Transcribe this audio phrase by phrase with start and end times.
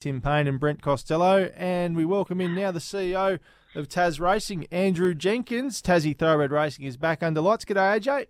[0.00, 3.38] Tim Payne and Brent Costello, and we welcome in now the CEO
[3.74, 5.82] of Tasracing, Andrew Jenkins.
[5.82, 7.66] Tassie Thoroughbred Racing is back under lights.
[7.66, 8.26] G'day, AJ.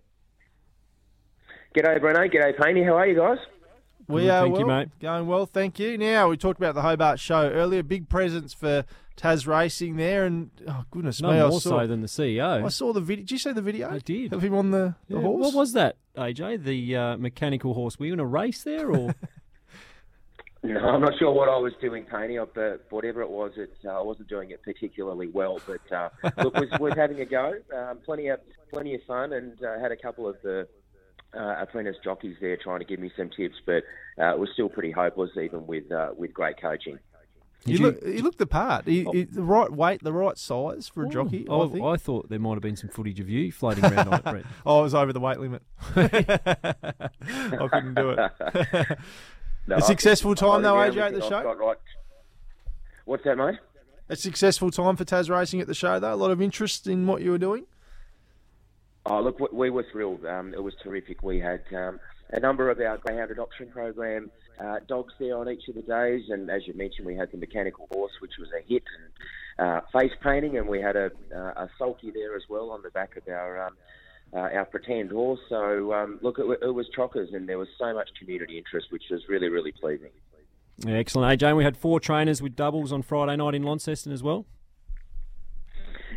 [1.73, 2.29] G'day, Breno.
[2.29, 2.83] G'day, Payne.
[2.83, 3.37] How are you guys?
[4.09, 4.89] We are thank well, you, mate.
[4.99, 5.97] going well, thank you.
[5.97, 7.83] Now we talked about the Hobart show earlier.
[7.83, 8.83] Big presence for
[9.15, 12.65] Tasracing there, and oh goodness No me, I more saw, so than the CEO.
[12.65, 13.23] I saw the video.
[13.23, 13.89] Did you see the video?
[13.89, 14.33] I did.
[14.33, 15.45] Of him on the, the Yeah, horse.
[15.45, 16.65] What was that, AJ?
[16.65, 17.97] The uh, mechanical horse?
[17.97, 19.15] Were you in a race there, or
[20.63, 23.97] No, I'm not sure what I was doing, Tony, but whatever it was, it, uh,
[23.99, 25.59] I wasn't doing it particularly well.
[25.65, 26.09] But uh,
[26.43, 27.53] look, was, was having a go.
[27.75, 28.39] Um, plenty of
[28.71, 30.67] plenty of fun, and uh, had a couple of the
[31.35, 33.83] uh, apprentice jockeys there trying to give me some tips, but
[34.21, 36.99] uh, it was still pretty hopeless, even with uh, with great coaching.
[37.65, 38.85] He, Did you- look, he looked the part.
[38.87, 41.47] He, he- the right weight, the right size for a jockey.
[41.49, 41.83] I Oh, think.
[41.83, 44.45] I thought there might have been some footage of you floating around on it, Brent.
[44.65, 45.61] Oh, I was over the weight limit.
[45.95, 48.97] I couldn't do it.
[49.71, 51.41] No, A successful think- time, though, AJ, at the show?
[51.43, 51.77] Got right.
[53.05, 53.57] What's that, mate?
[54.09, 56.13] a successful time for Tas Racing at the show, though.
[56.13, 57.65] A lot of interest in what you were doing.
[59.05, 60.25] Oh, look, we- we were thrilled.
[60.25, 61.23] Um, it was terrific.
[61.23, 65.69] We had um, a number of our greyhound adoption program uh, dogs there on each
[65.69, 68.61] of the days, and as you mentioned, we had the mechanical horse, which was a
[68.67, 68.83] hit,
[69.57, 72.81] and uh, face painting, and we had a, uh, a sulky there as well on
[72.81, 73.77] the back of our um,
[74.33, 75.39] uh, our pretend horse.
[75.49, 79.03] So, um, look, it, it was chockers, and there was so much community interest, which
[79.09, 80.11] was really, really pleasing.
[80.77, 81.47] Yeah, excellent, AJ.
[81.49, 84.45] And we had four trainers with doubles on Friday night in Launceston as well.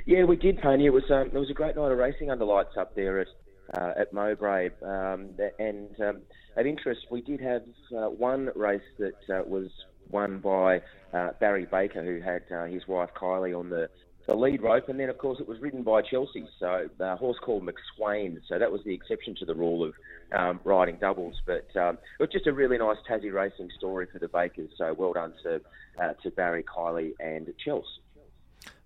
[0.06, 0.86] Yeah, we did, Tony.
[0.86, 3.28] It was um, it was a great night of racing under lights up there at
[3.72, 6.20] uh, at Mowbray, um, and um,
[6.56, 7.62] of interest, we did have
[7.96, 9.68] uh, one race that uh, was
[10.10, 13.88] won by uh, Barry Baker, who had uh, his wife Kylie on the,
[14.26, 17.38] the lead rope, and then of course it was ridden by Chelsea, so a horse
[17.42, 18.40] called McSwain.
[18.48, 19.94] So that was the exception to the rule of
[20.32, 24.18] um, riding doubles, but um, it was just a really nice Tassie racing story for
[24.18, 24.70] the Bakers.
[24.76, 25.60] So well done to
[26.00, 27.86] uh, to Barry, Kylie, and Chelsea.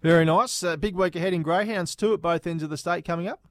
[0.03, 0.63] Very nice.
[0.63, 3.48] Uh, big week ahead in Greyhounds, too, at both ends of the state coming up.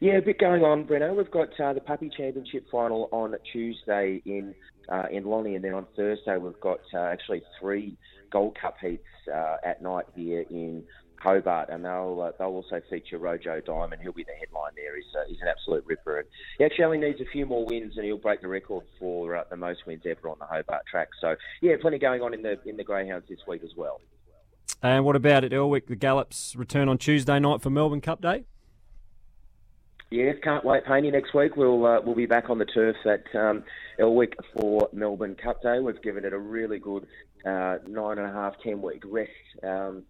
[0.00, 1.14] Yeah, a bit going on, Breno.
[1.14, 4.54] We've got uh, the Puppy Championship final on Tuesday in
[4.88, 7.98] uh, in Lonnie, and then on Thursday we've got uh, actually three
[8.30, 10.84] Gold Cup heats uh, at night here in
[11.16, 14.00] Hobart, and they'll uh, they'll also feature Rojo Diamond.
[14.00, 14.96] He'll be the headline there.
[14.96, 17.98] He's, uh, he's an absolute ripper, and he actually only needs a few more wins,
[17.98, 21.08] and he'll break the record for the most wins ever on the Hobart track.
[21.20, 24.00] So yeah, plenty going on in the in the Greyhounds this week as well.
[24.82, 25.88] And what about at Elwick?
[25.88, 28.46] The Gallops return on Tuesday night for Melbourne Cup Day.
[30.10, 31.12] Yes, can't wait, Painey.
[31.12, 33.62] Next week we'll uh, we'll be back on the turf at um,
[34.00, 35.78] Elwick for Melbourne Cup Day.
[35.78, 37.06] We've given it a really good
[37.46, 39.30] uh, nine and a half, ten week rest
[39.62, 40.02] um,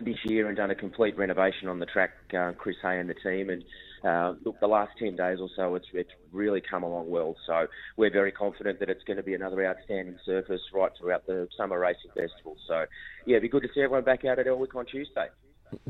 [0.00, 2.10] this year and done a complete renovation on the track.
[2.36, 3.62] Uh, Chris Hay and the team, and
[4.02, 7.36] uh, look, the last ten days or so, it's it's really come along well.
[7.46, 11.46] So we're very confident that it's going to be another outstanding surface right throughout the
[11.56, 12.56] summer racing festival.
[12.66, 12.86] So
[13.24, 15.28] yeah, it'd be good to see everyone back out at Elwick on Tuesday.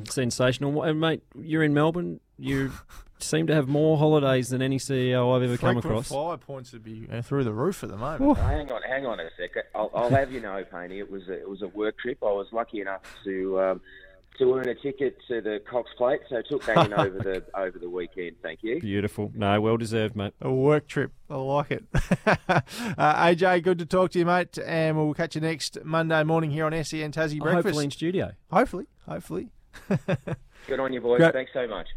[0.06, 1.22] Sensational, and mate.
[1.34, 2.20] You're in Melbourne.
[2.38, 2.72] You
[3.24, 6.08] seem to have more holidays than any CEO I've ever come across.
[6.08, 8.38] flyer points would be uh, through the roof at the moment.
[8.38, 9.64] Hang on, hang on a second.
[9.74, 12.18] I'll, I'll have you know, Painey, it was a, it was a work trip.
[12.22, 13.80] I was lucky enough to um,
[14.38, 17.44] to earn a ticket to the Cox Plate, so I took that in over the
[17.54, 18.36] over the weekend.
[18.42, 18.80] Thank you.
[18.80, 19.32] Beautiful.
[19.34, 20.34] No, well deserved, mate.
[20.40, 21.12] A work trip.
[21.30, 21.84] I like it.
[22.26, 24.58] uh, AJ, good to talk to you, mate.
[24.58, 27.66] And we'll catch you next Monday morning here on SEN Tassie Breakfast.
[27.66, 28.32] Hopefully in studio.
[28.50, 28.86] Hopefully.
[29.08, 29.50] Hopefully.
[30.66, 31.18] Good on you, boys.
[31.18, 31.32] Great.
[31.32, 31.88] Thanks so much.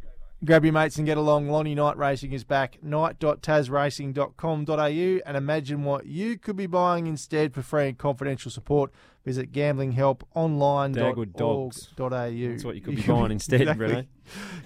[0.45, 1.49] Grab your mates and get along.
[1.49, 2.77] Lonnie Night Racing is back.
[2.83, 8.91] night.tasracing.com.au and imagine what you could be buying instead for free and confidential support.
[9.25, 12.51] Visit gamblinghelp.online.au.
[12.51, 14.07] That's what you could be buying instead, really.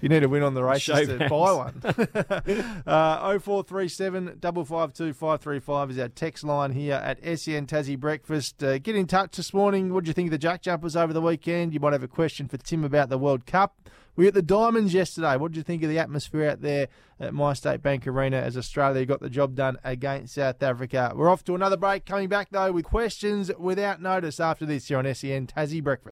[0.02, 1.82] You need to win on the races to buy one.
[2.86, 8.62] uh, 0437 552 535 is our text line here at SEN Tassie Breakfast.
[8.62, 9.94] Uh, get in touch this morning.
[9.94, 11.74] What do you think of the Jack Jumpers over the weekend?
[11.74, 13.78] You might have a question for Tim about the World Cup.
[14.16, 15.38] We were at the Diamonds yesterday.
[15.38, 16.88] What did you think of the atmosphere out there
[17.20, 21.14] at My State Bank Arena as Australia got the job done against South Africa?
[21.16, 22.06] We're off to another break.
[22.06, 26.00] Coming back though with questions without notice after this here on SEN Tassie Breakfast.